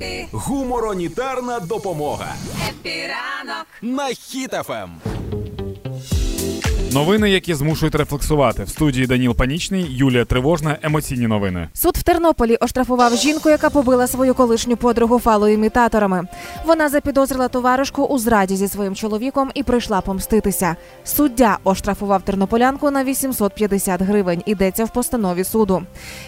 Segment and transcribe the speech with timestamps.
[0.00, 2.34] Happy, Гуморонітарна допомога
[2.68, 3.66] Happy ранок.
[3.82, 4.08] на
[4.70, 5.00] Ем.
[6.92, 8.64] Новини, які змушують рефлексувати.
[8.64, 11.68] В студії Даніл Панічний, Юлія Тривожна, емоційні новини.
[11.74, 16.28] Суд в Тернополі оштрафував жінку, яка побила свою колишню подругу фалоімітаторами.
[16.66, 20.76] Вона запідозрила товаришку у зраді зі своїм чоловіком і прийшла помститися.
[21.04, 24.42] Суддя оштрафував тернополянку на 850 гривень.
[24.46, 25.82] Ідеться в постанові суду.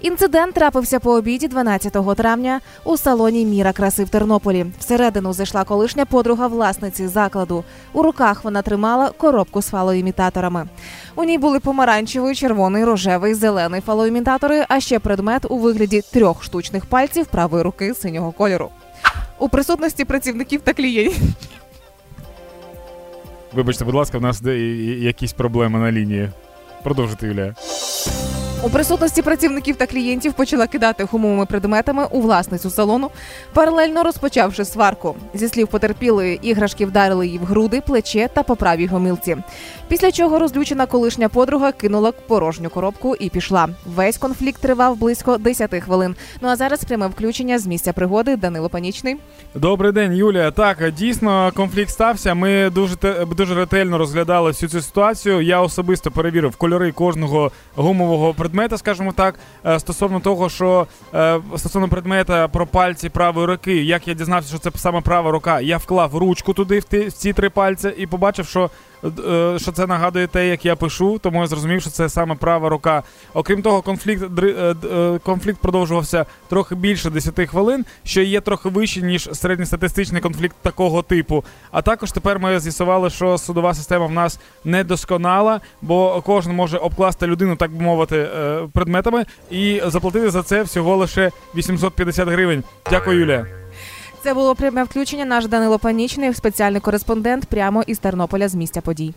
[0.00, 4.66] Інцидент трапився по обіді 12 травня у салоні Міра краси в Тернополі.
[4.78, 7.64] Всередину зайшла колишня подруга власниці закладу.
[7.92, 10.41] У руках вона тримала коробку з фалоімітаторами.
[11.14, 16.86] У ній були помаранчевий, червоний, рожевий, зелений фалоімітатори, а ще предмет у вигляді трьох штучних
[16.86, 18.70] пальців правої руки синього кольору.
[19.38, 21.22] У присутності працівників та клієнтів.
[23.52, 26.30] Вибачте, будь ласка, в нас де якісь проблеми на лінії.
[26.82, 27.54] Продовжуйте, Юлія.
[28.64, 33.10] У присутності працівників та клієнтів почала кидати гумовими предметами у власницю салону,
[33.52, 35.16] паралельно розпочавши сварку.
[35.34, 39.36] Зі слів потерпілої, іграшки вдарили її в груди, плече та по правій гомілці.
[39.88, 43.68] Після чого розлючена колишня подруга кинула порожню коробку і пішла.
[43.86, 46.16] Весь конфлікт тривав близько 10 хвилин.
[46.40, 49.16] Ну а зараз пряме включення з місця пригоди Данило Панічний.
[49.54, 50.50] Добрий день, Юлія.
[50.50, 52.34] Так, дійсно, конфлікт стався.
[52.34, 52.96] Ми дуже
[53.36, 55.40] дуже ретельно розглядали всю цю ситуацію.
[55.40, 59.34] Я особисто перевірив кольори кожного гумового предмета, скажімо так,
[59.66, 64.58] е, стосовно того, що е, стосовно предмета про пальці правої руки, як я дізнався, що
[64.58, 68.70] це саме права рука, я вклав ручку туди в, ці три пальці і побачив, що.
[69.04, 72.68] Е, Що це нагадує те, як я пишу, тому я зрозумів, що це саме права
[72.68, 73.02] рука.
[73.34, 79.02] Окрім того, конфлікт е, е, конфлікт продовжувався трохи більше 10 хвилин, що є трохи вище,
[79.02, 81.44] ніж середньостатистичний конфлікт такого типу.
[81.70, 87.26] А також тепер ми з'ясували, що судова система в нас недосконала, бо кожен може обкласти
[87.26, 88.28] людину, так би мовити,
[88.72, 92.64] предметами і заплатити за це всього лише 850 гривень.
[92.90, 93.61] Дякую, Юлія.
[94.22, 95.24] Це було пряме включення.
[95.24, 99.14] Наш Данило Панічний, спеціальний кореспондент, прямо із Тернополя з місця подій.